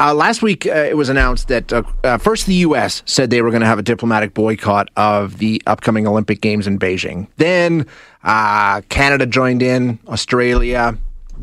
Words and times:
Uh, 0.00 0.14
last 0.14 0.40
week, 0.40 0.66
uh, 0.66 0.70
it 0.70 0.96
was 0.96 1.10
announced 1.10 1.48
that 1.48 1.70
uh, 1.74 1.82
uh 2.04 2.16
first 2.16 2.46
the 2.46 2.54
U.S. 2.54 3.02
said 3.04 3.28
they 3.28 3.42
were 3.42 3.50
going 3.50 3.60
to 3.60 3.66
have 3.66 3.78
a 3.78 3.82
diplomatic 3.82 4.32
boycott 4.32 4.88
of 4.96 5.36
the 5.36 5.60
upcoming 5.66 6.06
Olympic 6.06 6.40
Games 6.40 6.66
in 6.66 6.78
Beijing. 6.78 7.28
Then 7.36 7.86
uh, 8.24 8.80
Canada 8.88 9.26
joined 9.26 9.60
in, 9.60 9.98
Australia, 10.08 10.96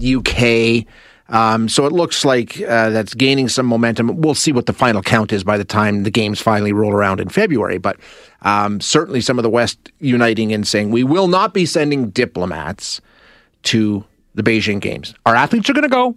UK. 0.03 0.87
Um, 1.29 1.69
so 1.69 1.85
it 1.85 1.91
looks 1.91 2.25
like 2.25 2.59
uh, 2.61 2.89
that's 2.89 3.13
gaining 3.13 3.47
some 3.47 3.67
momentum. 3.67 4.21
We'll 4.21 4.33
see 4.33 4.51
what 4.51 4.65
the 4.65 4.73
final 4.73 5.03
count 5.03 5.31
is 5.31 5.43
by 5.43 5.59
the 5.59 5.65
time 5.65 6.01
the 6.01 6.09
games 6.09 6.41
finally 6.41 6.73
roll 6.73 6.93
around 6.93 7.19
in 7.19 7.29
February. 7.29 7.77
But 7.77 7.97
um, 8.41 8.81
certainly 8.81 9.21
some 9.21 9.37
of 9.37 9.43
the 9.43 9.51
West 9.51 9.91
uniting 9.99 10.51
and 10.51 10.65
saying 10.65 10.89
we 10.89 11.03
will 11.03 11.27
not 11.27 11.53
be 11.53 11.67
sending 11.67 12.09
diplomats 12.09 13.01
to 13.63 14.03
the 14.33 14.41
Beijing 14.41 14.81
Games. 14.81 15.13
Our 15.27 15.35
athletes 15.35 15.69
are 15.69 15.73
going 15.73 15.83
to 15.83 15.89
go, 15.89 16.15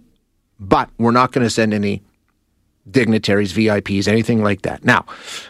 but 0.59 0.89
we're 0.97 1.11
not 1.11 1.33
going 1.33 1.45
to 1.45 1.49
send 1.51 1.71
any 1.75 2.01
dignitaries, 2.89 3.53
VIPs, 3.53 4.07
anything 4.07 4.43
like 4.43 4.63
that. 4.63 4.83
Now, 4.83 5.05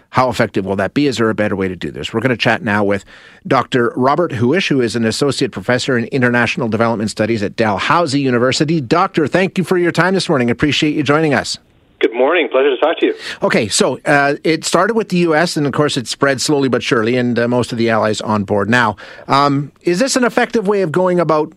how 0.10 0.30
effective 0.30 0.66
will 0.66 0.76
that 0.76 0.94
be? 0.94 1.08
Is 1.08 1.18
there 1.18 1.30
a 1.30 1.36
better 1.36 1.56
way 1.56 1.68
to 1.68 1.76
do 1.76 1.92
this? 1.92 2.14
We're 2.14 2.20
going 2.20 2.32
to 2.32 2.38
chat 2.38 2.62
now 2.62 2.84
with 2.84 3.06
Dr. 3.48 3.94
Robert 3.96 4.32
Huish, 4.32 4.68
who 4.68 4.82
is 4.82 4.96
an 4.96 5.06
associate 5.06 5.52
professor 5.52 5.98
in 5.98 6.06
international 6.06 6.68
development 6.68 7.10
studies 7.10 7.42
at 7.42 7.56
Dalhousie 7.56 8.20
University. 8.20 8.82
Doctor, 8.82 9.28
thank 9.28 9.58
you 9.58 9.64
for 9.64 9.78
your 9.78 9.92
time 9.92 10.14
this 10.14 10.28
morning. 10.28 10.50
Appreciate 10.50 10.96
you 10.96 11.04
joining 11.04 11.34
us. 11.34 11.58
Good 12.02 12.14
morning. 12.16 12.50
Pleasure 12.50 12.76
to 12.76 12.78
talk 12.78 12.98
to 13.00 13.06
you. 13.06 13.16
Okay, 13.44 13.68
so 13.68 14.00
uh, 14.06 14.36
it 14.44 14.66
started 14.66 14.96
with 14.96 15.10
the 15.10 15.18
U.S., 15.18 15.56
and 15.56 15.68
of 15.68 15.74
course, 15.74 15.98
it 15.98 16.08
spread 16.08 16.42
slowly 16.42 16.68
but 16.68 16.82
surely, 16.82 17.16
and 17.16 17.38
uh, 17.38 17.48
most 17.48 17.72
of 17.72 17.78
the 17.78 17.92
allies 17.92 18.22
on 18.22 18.44
board 18.44 18.70
now. 18.72 18.96
Um, 19.28 19.72
is 19.84 20.00
this 20.00 20.16
an 20.16 20.24
effective 20.24 20.68
way 20.68 20.82
of 20.82 20.92
going 20.92 21.20
about 21.20 21.54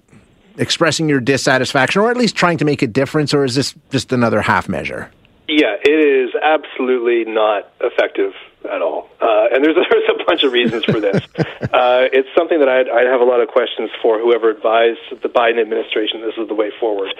expressing 0.58 1.08
your 1.08 1.20
dissatisfaction, 1.20 2.02
or 2.02 2.10
at 2.10 2.18
least 2.18 2.36
trying 2.36 2.58
to 2.58 2.64
make 2.66 2.82
a 2.82 2.86
difference, 2.86 3.32
or 3.32 3.44
is 3.44 3.54
this 3.54 3.74
just 3.90 4.12
another 4.12 4.42
half 4.42 4.68
measure? 4.68 5.10
Yeah, 5.48 5.76
it 5.76 6.00
is 6.00 6.34
absolutely 6.40 7.30
not 7.30 7.68
effective 7.80 8.32
at 8.64 8.80
all. 8.80 9.10
Uh, 9.20 9.52
and 9.52 9.62
there's, 9.62 9.76
there's 9.90 10.08
a 10.08 10.24
bunch 10.24 10.42
of 10.42 10.52
reasons 10.52 10.84
for 10.84 11.00
this. 11.00 11.20
uh, 11.36 12.08
it's 12.12 12.28
something 12.36 12.58
that 12.60 12.68
I'd, 12.68 12.88
I'd 12.88 13.06
have 13.06 13.20
a 13.20 13.28
lot 13.28 13.40
of 13.40 13.48
questions 13.48 13.90
for 14.00 14.18
whoever 14.18 14.48
advised 14.50 15.00
the 15.22 15.28
Biden 15.28 15.60
administration 15.60 16.22
this 16.22 16.34
is 16.38 16.48
the 16.48 16.54
way 16.54 16.72
forward. 16.80 17.12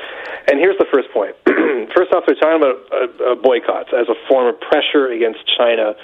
And 0.48 0.58
here's 0.58 0.78
the 0.78 0.88
first 0.90 1.10
point. 1.12 1.36
first 1.94 2.12
off, 2.12 2.24
they're 2.26 2.36
talking 2.36 2.64
about 2.64 2.80
uh, 2.88 3.32
uh, 3.32 3.34
boycotts 3.36 3.90
as 3.92 4.08
a 4.08 4.16
form 4.26 4.48
of 4.48 4.60
pressure 4.60 5.08
against 5.08 5.40
China 5.56 5.94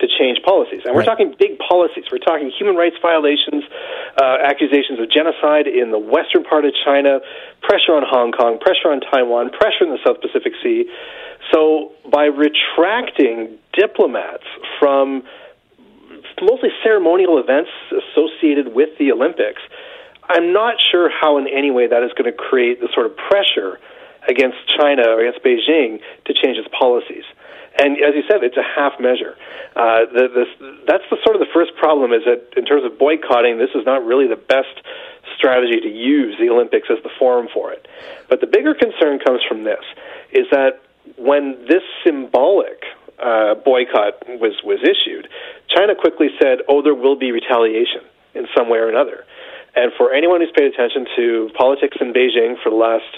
to 0.00 0.06
change 0.06 0.42
policies. 0.42 0.82
And 0.84 0.94
we're 0.94 1.00
right. 1.00 1.06
talking 1.06 1.34
big 1.38 1.58
policies. 1.58 2.04
We're 2.10 2.18
talking 2.18 2.50
human 2.50 2.76
rights 2.76 2.96
violations, 3.00 3.64
uh, 4.20 4.38
accusations 4.42 4.98
of 4.98 5.10
genocide 5.10 5.66
in 5.66 5.90
the 5.90 5.98
western 5.98 6.44
part 6.44 6.64
of 6.64 6.72
China, 6.84 7.20
pressure 7.62 7.94
on 7.94 8.02
Hong 8.06 8.32
Kong, 8.32 8.58
pressure 8.58 8.90
on 8.90 9.00
Taiwan, 9.00 9.50
pressure 9.50 9.84
in 9.84 9.90
the 9.90 10.02
South 10.04 10.20
Pacific 10.20 10.52
Sea. 10.62 10.90
So 11.52 11.92
by 12.10 12.26
retracting 12.26 13.58
diplomats 13.72 14.44
from 14.80 15.22
mostly 16.42 16.70
ceremonial 16.82 17.38
events 17.38 17.70
associated 17.90 18.74
with 18.74 18.90
the 18.98 19.12
Olympics, 19.12 19.62
I'm 20.28 20.52
not 20.52 20.76
sure 20.90 21.10
how 21.10 21.38
in 21.38 21.46
any 21.48 21.70
way 21.70 21.86
that 21.86 22.02
is 22.02 22.12
going 22.16 22.30
to 22.30 22.36
create 22.36 22.80
the 22.80 22.88
sort 22.94 23.06
of 23.06 23.16
pressure 23.16 23.78
against 24.28 24.56
China 24.78 25.02
or 25.08 25.20
against 25.20 25.44
Beijing 25.44 26.00
to 26.24 26.32
change 26.32 26.56
its 26.56 26.68
policies. 26.72 27.24
And 27.76 27.98
as 27.98 28.14
you 28.14 28.22
said, 28.30 28.44
it's 28.44 28.56
a 28.56 28.62
half 28.62 29.00
measure. 29.00 29.34
Uh, 29.74 30.06
the, 30.06 30.30
this, 30.30 30.50
that's 30.86 31.02
the 31.10 31.18
sort 31.26 31.34
of 31.34 31.40
the 31.40 31.50
first 31.52 31.74
problem 31.74 32.12
is 32.12 32.22
that 32.24 32.54
in 32.56 32.64
terms 32.64 32.84
of 32.84 32.98
boycotting, 32.98 33.58
this 33.58 33.74
is 33.74 33.84
not 33.84 34.04
really 34.06 34.28
the 34.28 34.38
best 34.38 34.78
strategy 35.36 35.80
to 35.80 35.88
use 35.90 36.36
the 36.38 36.48
Olympics 36.48 36.86
as 36.90 37.02
the 37.02 37.10
forum 37.18 37.48
for 37.52 37.72
it. 37.72 37.86
But 38.28 38.40
the 38.40 38.46
bigger 38.46 38.74
concern 38.74 39.18
comes 39.18 39.42
from 39.48 39.64
this: 39.64 39.82
is 40.30 40.46
that 40.52 40.82
when 41.18 41.66
this 41.68 41.82
symbolic 42.04 42.86
uh, 43.18 43.54
boycott 43.56 44.22
was 44.38 44.54
was 44.62 44.78
issued, 44.82 45.26
China 45.68 45.94
quickly 45.98 46.28
said, 46.40 46.58
"Oh, 46.68 46.80
there 46.80 46.94
will 46.94 47.16
be 47.16 47.32
retaliation 47.32 48.06
in 48.34 48.46
some 48.56 48.68
way 48.68 48.78
or 48.78 48.88
another." 48.88 49.26
And 49.76 49.90
for 49.98 50.14
anyone 50.14 50.40
who's 50.40 50.54
paid 50.54 50.72
attention 50.72 51.06
to 51.16 51.50
politics 51.58 51.96
in 52.00 52.12
Beijing 52.12 52.54
for 52.62 52.70
the 52.70 52.78
last 52.78 53.10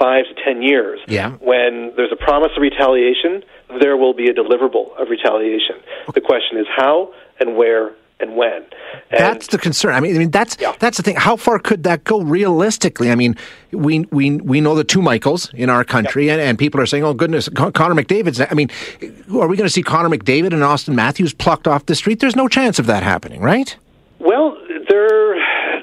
five 0.00 0.24
to 0.24 0.34
ten 0.42 0.62
years, 0.62 1.00
yeah. 1.06 1.32
when 1.32 1.92
there's 1.96 2.12
a 2.12 2.16
promise 2.16 2.50
of 2.56 2.62
retaliation, 2.62 3.44
there 3.80 3.96
will 3.96 4.14
be 4.14 4.26
a 4.26 4.34
deliverable 4.34 5.00
of 5.00 5.08
retaliation. 5.08 5.76
The 6.14 6.20
question 6.20 6.58
is 6.58 6.66
how 6.74 7.12
and 7.38 7.56
where 7.56 7.92
and 8.20 8.36
when. 8.36 8.64
And 9.10 9.20
that's 9.20 9.48
the 9.48 9.58
concern. 9.58 9.94
I 9.94 10.00
mean, 10.00 10.14
I 10.14 10.18
mean 10.18 10.30
that's 10.30 10.56
yeah. 10.60 10.74
that's 10.78 10.96
the 10.96 11.02
thing. 11.02 11.16
How 11.16 11.36
far 11.36 11.58
could 11.58 11.84
that 11.84 12.04
go 12.04 12.20
realistically? 12.20 13.10
I 13.10 13.14
mean, 13.14 13.36
we 13.72 14.00
we 14.10 14.36
we 14.36 14.60
know 14.60 14.74
the 14.74 14.84
two 14.84 15.02
Michaels 15.02 15.52
in 15.54 15.70
our 15.70 15.84
country, 15.84 16.26
yeah. 16.26 16.34
and, 16.34 16.42
and 16.42 16.58
people 16.58 16.80
are 16.80 16.86
saying, 16.86 17.04
"Oh 17.04 17.14
goodness, 17.14 17.48
Con- 17.48 17.72
Connor 17.72 18.00
McDavid's." 18.00 18.40
I 18.40 18.54
mean, 18.54 18.70
are 19.02 19.48
we 19.48 19.56
going 19.56 19.66
to 19.66 19.70
see 19.70 19.82
Connor 19.82 20.08
McDavid 20.08 20.52
and 20.52 20.62
Auston 20.62 20.94
Matthews 20.94 21.32
plucked 21.32 21.66
off 21.66 21.86
the 21.86 21.94
street? 21.94 22.20
There's 22.20 22.36
no 22.36 22.48
chance 22.48 22.78
of 22.78 22.86
that 22.86 23.02
happening, 23.02 23.40
right? 23.40 23.76
Well, 24.18 24.56
there 24.88 25.19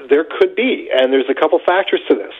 there 0.08 0.24
could 0.24 0.54
be, 0.54 0.90
and 0.92 1.12
there's 1.12 1.28
a 1.30 1.34
couple 1.34 1.58
factors 1.64 2.00
to 2.08 2.14
this 2.14 2.34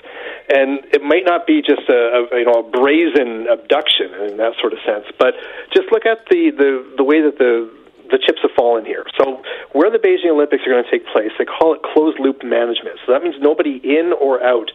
and 0.48 0.80
it 0.92 1.02
might 1.02 1.24
not 1.24 1.46
be 1.46 1.60
just 1.60 1.88
a, 1.88 2.24
a 2.32 2.38
you 2.38 2.44
know 2.44 2.64
a 2.64 2.70
brazen 2.70 3.46
abduction 3.48 4.12
in 4.32 4.36
that 4.38 4.56
sort 4.60 4.72
of 4.72 4.78
sense, 4.84 5.04
but 5.18 5.34
just 5.74 5.92
look 5.92 6.06
at 6.06 6.24
the 6.30 6.50
the 6.56 6.96
the 6.96 7.04
way 7.04 7.20
that 7.20 7.36
the 7.38 7.68
the 8.10 8.18
chips 8.18 8.40
have 8.40 8.52
fallen 8.56 8.84
here. 8.84 9.04
So 9.20 9.42
where 9.72 9.90
the 9.90 9.98
Beijing 9.98 10.32
Olympics 10.32 10.64
are 10.66 10.72
going 10.72 10.84
to 10.84 10.90
take 10.90 11.04
place, 11.12 11.28
they 11.38 11.44
call 11.44 11.74
it 11.74 11.82
closed 11.84 12.18
loop 12.18 12.42
management. 12.42 12.96
So 13.04 13.12
that 13.12 13.22
means 13.22 13.36
nobody 13.38 13.76
in 13.84 14.16
or 14.16 14.42
out 14.42 14.72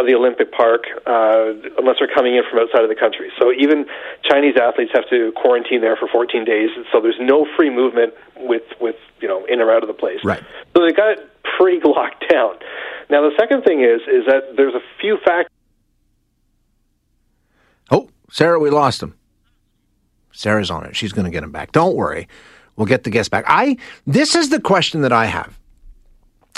of 0.00 0.06
the 0.06 0.14
Olympic 0.14 0.52
Park 0.52 0.88
uh, 1.04 1.52
unless 1.76 2.00
they're 2.00 2.08
coming 2.08 2.36
in 2.36 2.42
from 2.48 2.60
outside 2.60 2.80
of 2.80 2.88
the 2.88 2.96
country. 2.96 3.28
So 3.36 3.52
even 3.52 3.84
Chinese 4.24 4.56
athletes 4.56 4.92
have 4.94 5.04
to 5.10 5.32
quarantine 5.36 5.82
there 5.82 5.96
for 5.96 6.08
14 6.08 6.44
days. 6.44 6.70
So 6.92 7.02
there's 7.02 7.20
no 7.20 7.44
free 7.56 7.68
movement 7.68 8.14
with 8.36 8.64
with 8.80 8.96
you 9.20 9.28
know 9.28 9.44
in 9.44 9.60
or 9.60 9.68
out 9.68 9.84
of 9.84 9.88
the 9.88 9.98
place. 9.98 10.24
Right. 10.24 10.42
So 10.72 10.80
they 10.80 10.92
got 10.92 11.18
pretty 11.60 11.80
locked 11.84 12.24
down. 12.30 12.54
Now 13.10 13.22
the 13.22 13.32
second 13.38 13.62
thing 13.62 13.82
is 13.82 14.00
is 14.02 14.26
that 14.26 14.56
there's 14.56 14.74
a 14.74 14.82
few 15.00 15.18
factors. 15.24 15.52
Oh, 17.90 18.08
Sarah, 18.30 18.58
we 18.58 18.70
lost 18.70 19.02
him. 19.02 19.14
Sarah's 20.32 20.70
on 20.70 20.86
it. 20.86 20.96
She's 20.96 21.12
going 21.12 21.24
to 21.24 21.30
get 21.30 21.42
him 21.42 21.52
back. 21.52 21.72
Don't 21.72 21.96
worry. 21.96 22.28
We'll 22.76 22.86
get 22.86 23.04
the 23.04 23.10
guest 23.10 23.30
back. 23.30 23.44
I 23.46 23.76
this 24.06 24.34
is 24.34 24.48
the 24.48 24.60
question 24.60 25.02
that 25.02 25.12
I 25.12 25.26
have 25.26 25.58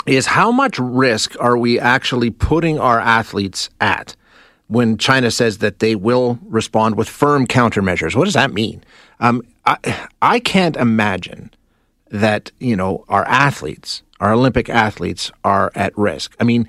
is 0.05 0.27
how 0.27 0.51
much 0.51 0.77
risk 0.79 1.35
are 1.39 1.57
we 1.57 1.79
actually 1.79 2.29
putting 2.29 2.79
our 2.79 2.99
athletes 2.99 3.69
at 3.79 4.15
when 4.67 4.97
China 4.97 5.31
says 5.31 5.59
that 5.59 5.79
they 5.79 5.95
will 5.95 6.39
respond 6.43 6.95
with 6.95 7.09
firm 7.09 7.47
countermeasures? 7.47 8.15
What 8.15 8.25
does 8.25 8.33
that 8.33 8.53
mean? 8.53 8.83
Um, 9.19 9.41
I, 9.65 10.07
I 10.21 10.39
can't 10.39 10.75
imagine 10.75 11.51
that 12.09 12.51
you 12.59 12.75
know 12.75 13.05
our 13.09 13.25
athletes, 13.25 14.02
our 14.19 14.33
Olympic 14.33 14.69
athletes, 14.69 15.31
are 15.43 15.71
at 15.75 15.97
risk. 15.97 16.35
I 16.39 16.43
mean, 16.43 16.67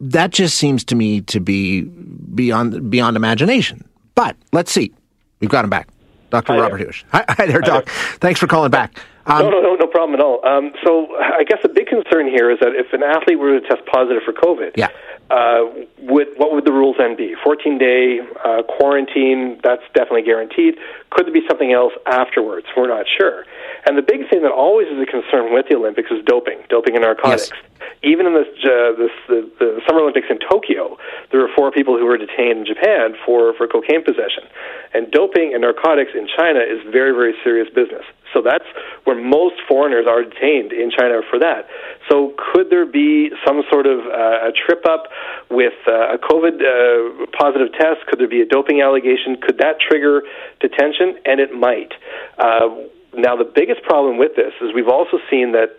that 0.00 0.30
just 0.30 0.56
seems 0.56 0.84
to 0.84 0.94
me 0.94 1.20
to 1.22 1.40
be 1.40 1.82
beyond 1.82 2.90
beyond 2.90 3.16
imagination. 3.16 3.86
But 4.14 4.36
let's 4.52 4.72
see. 4.72 4.92
We've 5.40 5.50
got 5.50 5.64
him 5.64 5.70
back. 5.70 5.88
Dr. 6.30 6.52
Hi 6.52 6.58
Robert 6.60 6.78
there. 6.78 6.86
Huish. 6.88 7.04
Hi, 7.12 7.24
hi, 7.28 7.46
there, 7.46 7.60
Doc. 7.60 7.88
Hi 7.88 7.92
there. 7.92 8.18
Thanks 8.18 8.40
for 8.40 8.46
calling 8.46 8.70
back. 8.70 8.98
Um, 9.26 9.42
no, 9.42 9.50
no, 9.50 9.60
no, 9.60 9.74
no 9.74 9.86
problem 9.86 10.18
at 10.18 10.24
all. 10.24 10.44
Um, 10.46 10.72
so 10.84 11.08
I 11.18 11.44
guess 11.44 11.58
the 11.62 11.68
big 11.68 11.86
concern 11.86 12.26
here 12.28 12.50
is 12.50 12.58
that 12.60 12.72
if 12.74 12.92
an 12.92 13.02
athlete 13.02 13.38
were 13.38 13.58
to 13.58 13.66
test 13.66 13.84
positive 13.86 14.22
for 14.24 14.32
COVID, 14.32 14.72
yeah. 14.76 14.88
Uh, 15.30 15.86
would, 16.02 16.26
what 16.36 16.52
would 16.52 16.64
the 16.64 16.72
rules 16.72 16.96
then 16.98 17.16
be? 17.16 17.34
14 17.44 17.78
day 17.78 18.18
uh, 18.44 18.62
quarantine, 18.66 19.60
that's 19.62 19.82
definitely 19.94 20.22
guaranteed. 20.22 20.74
Could 21.10 21.26
there 21.26 21.32
be 21.32 21.46
something 21.48 21.72
else 21.72 21.92
afterwards? 22.06 22.66
We're 22.76 22.88
not 22.88 23.06
sure. 23.06 23.46
And 23.86 23.96
the 23.96 24.02
big 24.02 24.28
thing 24.28 24.42
that 24.42 24.50
always 24.50 24.88
is 24.88 24.98
a 24.98 25.06
concern 25.06 25.54
with 25.54 25.66
the 25.70 25.76
Olympics 25.76 26.10
is 26.10 26.24
doping, 26.26 26.58
doping 26.68 26.96
and 26.96 27.02
narcotics. 27.02 27.50
Yes. 27.54 27.90
Even 28.02 28.26
in 28.26 28.34
this, 28.34 28.48
uh, 28.64 28.92
this 28.98 29.14
the, 29.28 29.40
the 29.58 29.80
Summer 29.86 30.00
Olympics 30.00 30.26
in 30.30 30.38
Tokyo, 30.38 30.98
there 31.30 31.40
were 31.40 31.50
four 31.54 31.70
people 31.70 31.96
who 31.96 32.06
were 32.06 32.18
detained 32.18 32.60
in 32.60 32.66
Japan 32.66 33.14
for, 33.24 33.54
for 33.54 33.68
cocaine 33.68 34.02
possession. 34.02 34.50
And 34.92 35.10
doping 35.12 35.54
and 35.54 35.62
narcotics 35.62 36.10
in 36.14 36.26
China 36.26 36.60
is 36.60 36.82
very, 36.90 37.12
very 37.12 37.34
serious 37.44 37.68
business. 37.72 38.04
So 38.32 38.42
that's 38.42 38.64
where 39.04 39.16
most 39.16 39.56
foreigners 39.68 40.06
are 40.06 40.22
detained 40.22 40.72
in 40.72 40.90
China 40.90 41.20
for 41.28 41.38
that. 41.38 41.68
So 42.08 42.34
could 42.36 42.70
there 42.70 42.86
be 42.86 43.30
some 43.46 43.62
sort 43.70 43.86
of 43.86 44.00
uh, 44.06 44.48
a 44.48 44.52
trip 44.52 44.86
up 44.86 45.08
with 45.50 45.74
uh, 45.86 46.14
a 46.14 46.18
COVID 46.18 46.60
uh, 46.62 47.26
positive 47.36 47.72
test? 47.72 48.06
Could 48.06 48.20
there 48.20 48.28
be 48.28 48.40
a 48.40 48.46
doping 48.46 48.80
allegation? 48.82 49.36
Could 49.40 49.58
that 49.58 49.80
trigger 49.80 50.22
detention? 50.60 51.18
And 51.24 51.40
it 51.40 51.52
might. 51.52 51.92
Uh, 52.38 52.86
now, 53.16 53.34
the 53.36 53.44
biggest 53.44 53.82
problem 53.82 54.18
with 54.18 54.36
this 54.36 54.52
is 54.60 54.72
we've 54.74 54.88
also 54.88 55.18
seen 55.30 55.52
that 55.52 55.76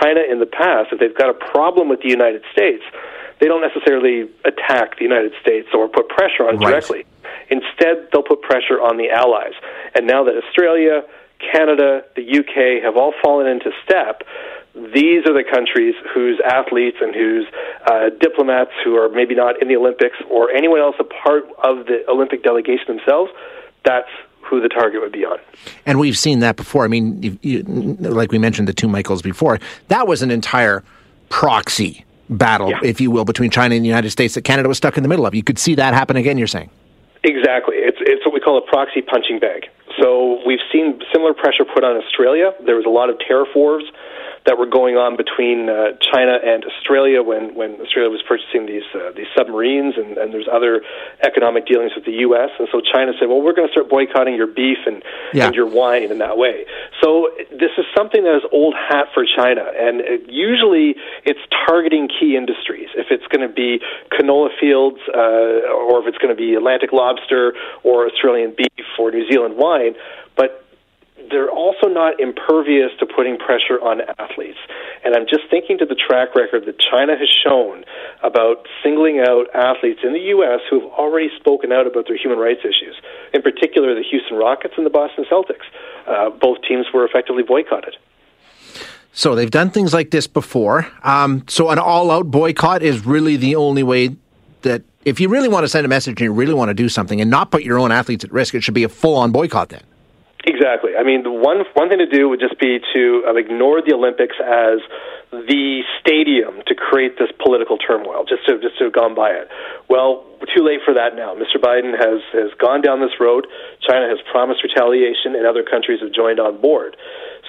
China 0.00 0.20
in 0.20 0.38
the 0.38 0.46
past, 0.46 0.92
if 0.92 1.00
they've 1.00 1.16
got 1.16 1.30
a 1.30 1.34
problem 1.34 1.88
with 1.88 2.00
the 2.02 2.08
United 2.08 2.42
States, 2.52 2.82
they 3.40 3.46
don't 3.46 3.62
necessarily 3.62 4.28
attack 4.44 4.98
the 4.98 5.04
United 5.04 5.32
States 5.40 5.68
or 5.74 5.88
put 5.88 6.08
pressure 6.08 6.46
on 6.46 6.56
it 6.56 6.58
right. 6.58 6.70
directly. 6.70 7.04
Instead, 7.50 8.08
they'll 8.12 8.22
put 8.22 8.42
pressure 8.42 8.80
on 8.80 8.96
the 8.96 9.10
allies. 9.10 9.52
And 9.94 10.06
now 10.06 10.24
that 10.24 10.34
Australia, 10.36 11.02
Canada, 11.52 12.04
the 12.16 12.22
UK 12.22 12.82
have 12.82 12.96
all 12.96 13.12
fallen 13.22 13.46
into 13.46 13.70
step, 13.84 14.22
these 14.74 15.24
are 15.26 15.32
the 15.32 15.44
countries 15.48 15.94
whose 16.12 16.40
athletes 16.44 16.96
and 17.00 17.14
whose 17.14 17.46
uh, 17.86 18.10
diplomats 18.20 18.72
who 18.82 18.96
are 18.96 19.08
maybe 19.08 19.34
not 19.34 19.62
in 19.62 19.68
the 19.68 19.76
Olympics 19.76 20.16
or 20.28 20.50
anyone 20.50 20.80
else 20.80 20.96
a 20.98 21.04
part 21.04 21.44
of 21.62 21.86
the 21.86 22.04
Olympic 22.08 22.42
delegation 22.42 22.96
themselves, 22.96 23.30
that's 23.84 24.08
who 24.42 24.60
the 24.60 24.68
target 24.68 25.00
would 25.00 25.12
be 25.12 25.24
on. 25.24 25.38
And 25.86 26.00
we've 26.00 26.18
seen 26.18 26.40
that 26.40 26.56
before. 26.56 26.84
I 26.84 26.88
mean, 26.88 27.22
you, 27.22 27.38
you, 27.42 27.62
like 27.62 28.32
we 28.32 28.38
mentioned 28.38 28.66
the 28.66 28.72
two 28.72 28.88
Michaels 28.88 29.22
before, 29.22 29.60
that 29.88 30.08
was 30.08 30.22
an 30.22 30.32
entire 30.32 30.82
proxy 31.28 32.04
battle, 32.28 32.70
yeah. 32.70 32.80
if 32.82 33.00
you 33.00 33.12
will, 33.12 33.24
between 33.24 33.50
China 33.50 33.76
and 33.76 33.84
the 33.84 33.88
United 33.88 34.10
States 34.10 34.34
that 34.34 34.42
Canada 34.42 34.68
was 34.68 34.76
stuck 34.76 34.96
in 34.96 35.02
the 35.02 35.08
middle 35.08 35.24
of. 35.24 35.34
You 35.34 35.44
could 35.44 35.58
see 35.58 35.76
that 35.76 35.94
happen 35.94 36.16
again, 36.16 36.36
you're 36.36 36.46
saying? 36.46 36.70
Exactly. 37.22 37.76
It's, 37.76 37.98
it's 38.00 38.24
what 38.26 38.34
we 38.34 38.40
call 38.40 38.58
a 38.58 38.62
proxy 38.62 39.02
punching 39.02 39.38
bag. 39.38 39.68
So 40.00 40.40
we've 40.46 40.62
seen 40.72 41.00
similar 41.12 41.34
pressure 41.34 41.64
put 41.64 41.84
on 41.84 41.96
Australia. 41.96 42.52
There 42.64 42.76
was 42.76 42.86
a 42.86 42.90
lot 42.90 43.10
of 43.10 43.18
tariff 43.18 43.48
wars 43.54 43.84
that 44.46 44.58
were 44.58 44.68
going 44.68 44.96
on 44.96 45.16
between 45.16 45.68
uh, 45.72 45.96
China 46.12 46.36
and 46.36 46.64
Australia 46.64 47.22
when, 47.22 47.54
when 47.54 47.80
Australia 47.80 48.10
was 48.10 48.20
purchasing 48.28 48.66
these 48.66 48.84
uh, 48.94 49.10
these 49.16 49.28
submarines, 49.36 49.94
and, 49.96 50.18
and 50.18 50.34
there's 50.34 50.48
other 50.52 50.82
economic 51.22 51.66
dealings 51.66 51.92
with 51.96 52.04
the 52.04 52.20
U.S. 52.28 52.50
And 52.58 52.68
so 52.70 52.80
China 52.80 53.12
said, 53.18 53.28
"Well, 53.28 53.40
we're 53.40 53.56
going 53.56 53.68
to 53.68 53.72
start 53.72 53.88
boycotting 53.88 54.34
your 54.36 54.46
beef 54.46 54.84
and, 54.84 55.02
yeah. 55.32 55.46
and 55.46 55.54
your 55.54 55.66
wine 55.66 56.12
in 56.12 56.18
that 56.18 56.36
way." 56.36 56.66
So 57.00 57.30
this 57.50 57.72
is 57.78 57.86
something 57.96 58.22
that 58.24 58.36
is 58.36 58.44
old 58.52 58.74
hat 58.76 59.08
for 59.14 59.24
China, 59.24 59.64
and 59.64 60.00
it, 60.00 60.28
usually 60.28 60.96
it's 61.24 61.40
targeting 61.66 62.08
key 62.08 62.36
industries. 62.36 62.88
If 62.96 63.08
it's 63.10 63.26
going 63.32 63.48
to 63.48 63.52
be 63.52 63.80
canola 64.12 64.50
fields, 64.60 65.00
uh, 65.08 65.72
or 65.72 66.04
if 66.04 66.06
it's 66.06 66.18
going 66.18 66.34
to 66.34 66.38
be 66.38 66.54
Atlantic 66.54 66.92
lobster 66.92 67.54
or 67.82 68.06
Australian 68.06 68.54
beef 68.56 68.84
or 68.98 69.10
New 69.10 69.24
Zealand 69.30 69.56
wine, 69.56 69.94
but 70.36 70.63
they're 71.30 71.50
also 71.50 71.86
not 71.88 72.20
impervious 72.20 72.90
to 73.00 73.06
putting 73.06 73.38
pressure 73.38 73.80
on 73.80 74.00
athletes. 74.18 74.58
And 75.04 75.14
I'm 75.14 75.26
just 75.26 75.44
thinking 75.50 75.78
to 75.78 75.86
the 75.86 75.94
track 75.94 76.34
record 76.34 76.66
that 76.66 76.78
China 76.78 77.16
has 77.16 77.28
shown 77.28 77.84
about 78.22 78.66
singling 78.82 79.20
out 79.20 79.46
athletes 79.54 80.00
in 80.02 80.12
the 80.12 80.32
U.S. 80.36 80.60
who 80.70 80.80
have 80.80 80.90
already 80.90 81.28
spoken 81.38 81.72
out 81.72 81.86
about 81.86 82.06
their 82.08 82.16
human 82.16 82.38
rights 82.38 82.60
issues. 82.64 82.96
In 83.32 83.42
particular, 83.42 83.94
the 83.94 84.04
Houston 84.08 84.36
Rockets 84.36 84.74
and 84.76 84.86
the 84.86 84.90
Boston 84.90 85.24
Celtics. 85.30 85.66
Uh, 86.06 86.30
both 86.30 86.58
teams 86.66 86.86
were 86.92 87.04
effectively 87.04 87.42
boycotted. 87.42 87.96
So 89.12 89.34
they've 89.34 89.50
done 89.50 89.70
things 89.70 89.94
like 89.94 90.10
this 90.10 90.26
before. 90.26 90.90
Um, 91.02 91.44
so 91.48 91.70
an 91.70 91.78
all-out 91.78 92.30
boycott 92.30 92.82
is 92.82 93.06
really 93.06 93.36
the 93.36 93.54
only 93.56 93.82
way 93.84 94.16
that 94.62 94.82
if 95.04 95.20
you 95.20 95.28
really 95.28 95.48
want 95.48 95.64
to 95.64 95.68
send 95.68 95.84
a 95.84 95.88
message 95.88 96.20
and 96.20 96.20
you 96.20 96.32
really 96.32 96.54
want 96.54 96.70
to 96.70 96.74
do 96.74 96.88
something 96.88 97.20
and 97.20 97.30
not 97.30 97.50
put 97.50 97.62
your 97.62 97.78
own 97.78 97.92
athletes 97.92 98.24
at 98.24 98.32
risk, 98.32 98.54
it 98.54 98.62
should 98.62 98.74
be 98.74 98.84
a 98.84 98.88
full-on 98.88 99.30
boycott 99.30 99.68
then. 99.68 99.82
Exactly. 100.46 100.92
I 100.96 101.02
mean, 101.02 101.22
the 101.22 101.32
one 101.32 101.64
one 101.72 101.88
thing 101.88 101.98
to 101.98 102.06
do 102.06 102.28
would 102.28 102.40
just 102.40 102.58
be 102.60 102.78
to 102.92 103.24
uh, 103.26 103.34
ignore 103.34 103.80
the 103.80 103.94
Olympics 103.94 104.36
as 104.40 104.80
the 105.32 105.82
stadium 106.00 106.60
to 106.66 106.74
create 106.74 107.18
this 107.18 107.30
political 107.42 107.78
turmoil. 107.78 108.24
Just 108.28 108.46
to 108.46 108.60
just 108.60 108.76
to 108.78 108.84
have 108.84 108.92
gone 108.92 109.14
by 109.14 109.30
it. 109.30 109.48
Well, 109.88 110.24
too 110.54 110.62
late 110.62 110.80
for 110.84 110.94
that 110.94 111.16
now. 111.16 111.34
Mr. 111.34 111.58
Biden 111.60 111.92
has 111.98 112.22
has 112.32 112.54
gone 112.60 112.80
down 112.80 113.00
this 113.00 113.18
road. 113.18 113.46
China 113.82 114.08
has 114.08 114.18
promised 114.30 114.62
retaliation, 114.62 115.34
and 115.34 115.46
other 115.46 115.62
countries 115.62 116.00
have 116.00 116.12
joined 116.12 116.38
on 116.38 116.60
board. 116.60 116.96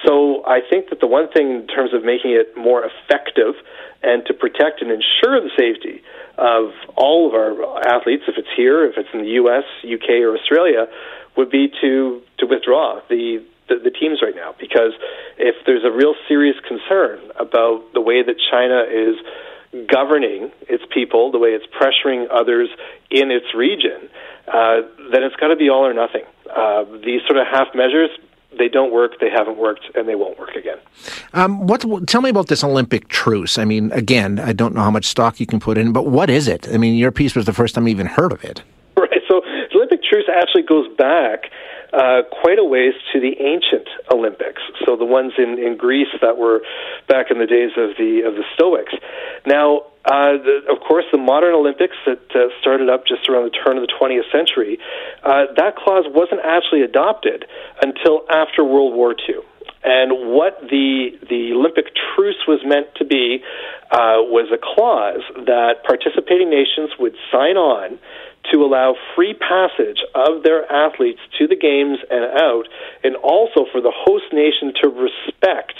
So 0.04 0.44
I 0.46 0.60
think 0.60 0.90
that 0.90 1.00
the 1.00 1.06
one 1.06 1.30
thing 1.30 1.50
in 1.50 1.66
terms 1.66 1.94
of 1.94 2.04
making 2.04 2.32
it 2.32 2.56
more 2.56 2.84
effective 2.84 3.54
and 4.02 4.26
to 4.26 4.34
protect 4.34 4.82
and 4.82 4.90
ensure 4.90 5.40
the 5.40 5.50
safety 5.56 6.02
of 6.36 6.70
all 6.96 7.26
of 7.28 7.34
our 7.34 7.56
athletes, 7.86 8.24
if 8.28 8.36
it's 8.36 8.52
here, 8.56 8.84
if 8.84 8.98
it's 8.98 9.08
in 9.14 9.20
the 9.22 9.34
U.S., 9.40 9.64
UK, 9.82 10.20
or 10.20 10.36
Australia, 10.36 10.86
would 11.36 11.50
be 11.50 11.72
to 11.80 12.20
to 12.38 12.46
withdraw 12.46 13.00
the, 13.08 13.42
the 13.68 13.76
the 13.82 13.90
teams 13.90 14.20
right 14.22 14.36
now 14.36 14.54
because 14.58 14.92
if 15.38 15.54
there's 15.64 15.84
a 15.84 15.90
real 15.90 16.14
serious 16.28 16.56
concern 16.66 17.20
about 17.40 17.92
the 17.94 18.00
way 18.00 18.22
that 18.22 18.36
China 18.50 18.84
is 18.84 19.16
governing 19.84 20.50
its 20.68 20.84
people, 20.92 21.30
the 21.30 21.38
way 21.38 21.50
it's 21.50 21.66
pressuring 21.66 22.26
others 22.30 22.68
in 23.10 23.30
its 23.30 23.54
region, 23.54 24.08
uh, 24.48 24.82
then 25.12 25.22
it's 25.22 25.36
got 25.36 25.48
to 25.48 25.56
be 25.56 25.68
all 25.68 25.84
or 25.84 25.92
nothing. 25.92 26.22
Uh, 26.54 26.84
these 27.04 27.20
sort 27.26 27.38
of 27.38 27.46
half 27.46 27.68
measures, 27.74 28.10
they 28.56 28.68
don't 28.68 28.92
work, 28.92 29.12
they 29.20 29.28
haven't 29.28 29.58
worked, 29.58 29.84
and 29.94 30.08
they 30.08 30.14
won't 30.14 30.38
work 30.38 30.54
again. 30.54 30.78
Um, 31.34 31.66
what? 31.66 31.84
Tell 32.06 32.22
me 32.22 32.30
about 32.30 32.48
this 32.48 32.64
Olympic 32.64 33.08
truce. 33.08 33.58
I 33.58 33.64
mean, 33.64 33.92
again, 33.92 34.38
I 34.38 34.52
don't 34.52 34.74
know 34.74 34.82
how 34.82 34.90
much 34.90 35.04
stock 35.06 35.40
you 35.40 35.46
can 35.46 35.60
put 35.60 35.76
in, 35.76 35.92
but 35.92 36.06
what 36.06 36.30
is 36.30 36.48
it? 36.48 36.68
I 36.72 36.78
mean, 36.78 36.94
your 36.94 37.12
piece 37.12 37.34
was 37.34 37.44
the 37.44 37.52
first 37.52 37.74
time 37.74 37.86
I 37.86 37.90
even 37.90 38.06
heard 38.06 38.32
of 38.32 38.42
it. 38.44 38.62
Right. 38.96 39.20
So 39.28 39.42
the 39.44 39.76
Olympic 39.76 40.02
truce 40.02 40.24
actually 40.32 40.62
goes 40.62 40.86
back 40.96 41.50
uh, 41.92 42.22
quite 42.42 42.58
a 42.58 42.64
ways 42.64 42.94
to 43.12 43.20
the 43.20 43.34
ancient 43.40 43.88
Olympics. 44.12 44.62
So 44.84 44.96
the 44.96 45.04
ones 45.04 45.32
in, 45.38 45.58
in 45.58 45.76
Greece 45.76 46.12
that 46.20 46.36
were 46.36 46.62
back 47.08 47.30
in 47.30 47.38
the 47.38 47.46
days 47.46 47.70
of 47.76 47.96
the 47.96 48.22
of 48.26 48.34
the 48.34 48.44
Stoics. 48.54 48.94
Now, 49.44 49.86
uh, 50.04 50.38
the, 50.38 50.62
of 50.70 50.80
course, 50.86 51.04
the 51.10 51.18
modern 51.18 51.54
Olympics 51.54 51.96
that 52.06 52.22
uh, 52.34 52.48
started 52.60 52.88
up 52.88 53.06
just 53.06 53.28
around 53.28 53.44
the 53.44 53.56
turn 53.64 53.76
of 53.76 53.82
the 53.82 53.92
20th 53.92 54.30
century, 54.30 54.78
uh, 55.24 55.50
that 55.56 55.76
clause 55.76 56.04
wasn't 56.08 56.40
actually 56.44 56.82
adopted 56.82 57.44
until 57.82 58.22
after 58.30 58.62
World 58.62 58.94
War 58.94 59.14
II. 59.28 59.42
And 59.86 60.34
what 60.34 60.58
the 60.62 61.14
the 61.30 61.52
Olympic 61.54 61.94
truce 61.94 62.42
was 62.48 62.60
meant 62.64 62.88
to 62.96 63.04
be 63.04 63.38
uh, 63.90 64.18
was 64.26 64.50
a 64.50 64.58
clause 64.58 65.22
that 65.46 65.86
participating 65.86 66.50
nations 66.50 66.90
would 66.98 67.14
sign 67.30 67.56
on 67.56 67.98
to 68.52 68.64
allow 68.64 68.94
free 69.14 69.34
passage 69.34 69.98
of 70.14 70.42
their 70.42 70.70
athletes 70.70 71.20
to 71.38 71.46
the 71.46 71.56
games 71.56 71.98
and 72.10 72.24
out, 72.38 72.68
and 73.04 73.16
also 73.16 73.66
for 73.72 73.80
the 73.80 73.92
host 73.94 74.24
nation 74.32 74.72
to 74.82 74.88
respect 74.88 75.74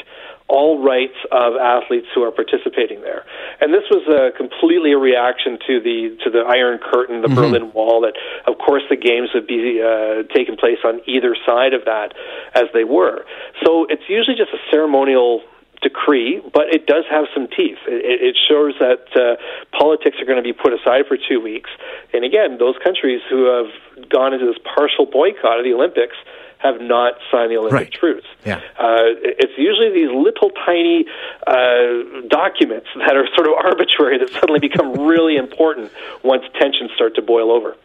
all 0.48 0.82
rights 0.82 1.18
of 1.32 1.54
athletes 1.56 2.06
who 2.14 2.22
are 2.22 2.30
participating 2.30 3.00
there. 3.00 3.24
And 3.60 3.74
this 3.74 3.82
was 3.90 4.06
a 4.06 4.36
completely 4.36 4.92
a 4.92 4.98
reaction 4.98 5.58
to 5.66 5.80
the 5.80 6.16
to 6.22 6.30
the 6.30 6.44
Iron 6.46 6.78
Curtain, 6.78 7.22
the 7.22 7.28
mm-hmm. 7.28 7.34
Berlin 7.34 7.72
Wall. 7.72 8.02
That 8.02 8.14
of 8.46 8.58
course 8.58 8.82
the 8.88 8.96
games 8.96 9.30
would 9.34 9.46
be 9.46 9.82
uh, 9.82 10.22
taking 10.34 10.56
place 10.56 10.78
on 10.84 11.00
either 11.06 11.36
side 11.46 11.74
of 11.74 11.84
that, 11.86 12.14
as 12.54 12.70
they 12.72 12.84
were. 12.84 13.24
So 13.64 13.86
it's 13.88 14.06
usually 14.08 14.36
just 14.36 14.54
a 14.54 14.62
ceremonial 14.70 15.42
decree, 15.86 16.42
but 16.52 16.66
it 16.74 16.86
does 16.86 17.04
have 17.08 17.26
some 17.30 17.46
teeth. 17.46 17.78
It, 17.86 18.34
it 18.34 18.36
shows 18.36 18.74
that 18.82 19.06
uh, 19.14 19.38
politics 19.70 20.18
are 20.18 20.26
going 20.26 20.42
to 20.42 20.46
be 20.46 20.52
put 20.52 20.74
aside 20.74 21.06
for 21.06 21.16
two 21.16 21.38
weeks. 21.40 21.70
And 22.12 22.24
again, 22.24 22.58
those 22.58 22.74
countries 22.82 23.22
who 23.30 23.46
have 23.46 23.70
gone 24.10 24.34
into 24.34 24.46
this 24.46 24.58
partial 24.66 25.06
boycott 25.06 25.58
of 25.58 25.64
the 25.64 25.72
Olympics 25.72 26.18
have 26.58 26.81
not 26.81 27.14
signed 27.31 27.50
the 27.50 27.56
Olympic 27.56 27.79
right. 27.79 27.93
truce. 27.93 28.25
Yeah. 28.44 28.56
Uh, 28.79 29.12
it's 29.23 29.53
usually 29.58 29.91
these 29.93 30.11
little 30.11 30.50
tiny 30.50 31.05
uh, 31.47 32.26
documents 32.29 32.88
that 32.97 33.17
are 33.17 33.26
sort 33.35 33.47
of 33.47 33.55
arbitrary 33.64 34.19
that 34.19 34.31
suddenly 34.31 34.61
become 34.61 34.93
really 35.06 35.37
important 35.37 35.93
once 36.23 36.44
tensions 36.61 36.91
start 36.94 37.14
to 37.17 37.23
boil 37.23 37.50
over. 37.50 37.76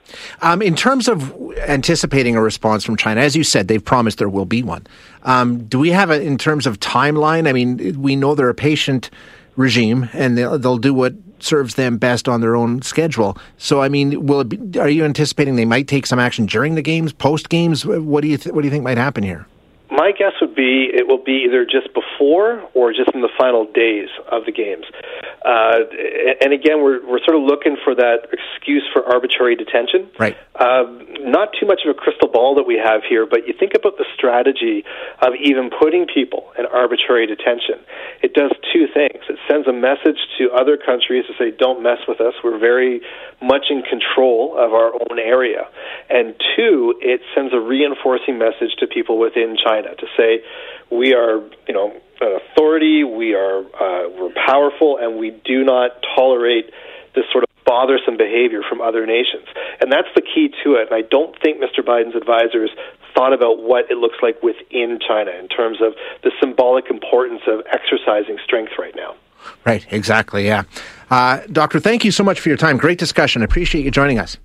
Um, 0.42 0.62
in 0.62 0.76
terms 0.76 1.08
of 1.08 1.34
anticipating 1.60 2.36
a 2.36 2.42
response 2.42 2.84
from 2.84 2.98
China, 2.98 3.22
as 3.22 3.36
you 3.36 3.44
said, 3.44 3.68
they've 3.68 3.84
promised 3.84 4.18
there 4.18 4.30
will 4.30 4.46
be 4.46 4.64
one. 4.64 4.88
Um, 5.24 5.66
do 5.66 5.80
we 5.80 5.90
have 5.90 6.10
a, 6.10 6.22
in 6.22 6.38
terms 6.38 6.66
of 6.66 6.80
timeline? 6.80 7.48
I 7.48 7.54
mean, 7.54 8.02
we 8.02 8.16
know 8.16 8.36
they're 8.36 8.50
a 8.50 8.56
patient 8.56 9.10
regime 9.56 10.10
and 10.14 10.38
they'll, 10.38 10.58
they'll 10.58 10.78
do 10.78 10.94
what 10.94 11.14
serves 11.44 11.76
them 11.76 11.98
best 11.98 12.28
on 12.28 12.42
their 12.42 12.56
own 12.56 12.82
schedule. 12.82 13.38
So, 13.58 13.82
I 13.82 13.90
mean, 13.90 14.26
will 14.26 14.44
be, 14.44 14.80
are 14.80 14.90
you 14.90 15.06
anticipating 15.06 15.56
they 15.56 15.66
might 15.66 15.88
take 15.88 16.06
some 16.06 16.20
action 16.20 16.46
during 16.46 16.76
the 16.76 16.82
games, 16.82 17.14
post 17.14 17.50
games? 17.50 17.86
What 17.86 18.22
do 18.22 18.28
you 18.28 18.38
th- 18.38 18.54
what 18.54 18.62
do 18.62 18.68
you 18.68 18.72
think 18.72 18.84
might 18.84 18.98
happen 18.98 19.24
here? 19.24 19.48
My 19.92 20.14
guess 20.18 20.32
would 20.40 20.56
be 20.56 20.90
it 20.94 21.08
will 21.08 21.22
be 21.22 21.44
either 21.46 21.66
just 21.66 21.94
before 21.94 22.64
or 22.74 22.94
just 22.94 23.12
in 23.14 23.20
the 23.22 23.30
final 23.38 23.66
days 23.66 24.08
of 24.32 24.46
the 24.46 24.52
games. 24.52 24.86
Uh, 25.44 25.84
and 26.40 26.54
again, 26.54 26.82
we're 26.82 27.06
we're 27.06 27.20
sort 27.26 27.36
of 27.36 27.44
looking 27.44 27.76
for 27.84 27.94
that 27.96 28.30
excuse 28.32 28.88
for 28.94 29.04
arbitrary 29.04 29.56
detention. 29.56 30.10
Right. 30.18 30.38
Uh, 30.56 30.84
not 31.28 31.50
too 31.60 31.66
much 31.66 31.82
of 31.86 31.92
a 31.92 31.94
crystal 31.94 32.30
ball 32.30 32.56
that 32.56 32.64
we 32.64 32.80
have 32.80 33.02
here, 33.04 33.26
but 33.26 33.48
you 33.48 33.54
think 33.58 33.74
about 33.76 33.98
the 33.98 34.06
strategy 34.16 34.86
of 35.22 35.34
even 35.44 35.70
putting 35.70 36.08
people 36.08 36.52
in 36.58 36.66
arbitrary 36.68 37.28
detention. 37.28 37.84
It 38.24 38.34
does 38.34 38.52
two 38.72 38.88
things. 38.94 39.24
Sends 39.52 39.68
a 39.68 39.74
message 39.74 40.16
to 40.38 40.50
other 40.52 40.78
countries 40.78 41.26
to 41.28 41.34
say, 41.38 41.52
"Don't 41.52 41.82
mess 41.82 42.00
with 42.08 42.22
us. 42.22 42.34
We're 42.42 42.58
very 42.58 43.02
much 43.42 43.66
in 43.70 43.82
control 43.82 44.56
of 44.58 44.74
our 44.74 44.94
own 44.94 45.20
area." 45.20 45.68
And 46.10 46.36
two, 46.56 46.96
it 47.02 47.20
sends 47.36 47.54
a 47.54 47.60
reinforcing 47.60 48.38
message 48.38 48.76
to 48.80 48.88
people 48.88 49.18
within 49.18 49.58
China 49.58 49.94
to 49.94 50.08
say, 50.16 50.42
"We 50.90 51.14
are, 51.14 51.42
you 51.68 51.74
know." 51.74 51.92
an 52.22 52.40
authority, 52.54 53.04
we 53.04 53.34
are 53.34 53.60
uh, 53.60 54.08
we're 54.10 54.34
powerful, 54.46 54.98
and 54.98 55.18
we 55.18 55.32
do 55.44 55.64
not 55.64 56.06
tolerate 56.16 56.72
this 57.16 57.26
sort 57.32 57.44
of 57.44 57.50
bothersome 57.66 58.16
behavior 58.16 58.62
from 58.68 58.80
other 58.80 59.06
nations. 59.06 59.48
And 59.82 59.92
that's 59.92 60.08
the 60.16 60.22
key 60.22 60.54
to 60.64 60.76
it. 60.76 60.92
And 60.92 60.96
I 60.96 61.02
don't 61.02 61.36
think 61.42 61.60
Mr. 61.60 61.84
Biden's 61.84 62.16
advisors 62.16 62.70
thought 63.16 63.34
about 63.34 63.62
what 63.62 63.90
it 63.90 63.98
looks 63.98 64.18
like 64.22 64.42
within 64.44 65.00
China 65.06 65.32
in 65.32 65.48
terms 65.48 65.80
of 65.82 65.94
the 66.24 66.32
symbolic 66.40 66.90
importance 66.90 67.42
of 67.48 67.66
exercising 67.72 68.38
strength 68.46 68.74
right 68.78 68.96
now. 68.96 69.16
Right, 69.66 69.86
exactly, 69.92 70.46
yeah. 70.46 70.64
Uh, 71.10 71.42
doctor, 71.52 71.80
thank 71.80 72.06
you 72.06 72.12
so 72.12 72.24
much 72.24 72.40
for 72.40 72.50
your 72.50 72.58
time. 72.58 72.78
Great 72.78 72.98
discussion. 72.98 73.44
Appreciate 73.44 73.84
you 73.84 73.92
joining 73.92 74.18
us. 74.18 74.38